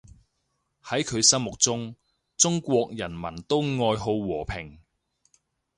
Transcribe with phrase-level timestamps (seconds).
[0.83, 1.95] 喺佢心目中，
[2.35, 4.79] 中國人民都愛好和平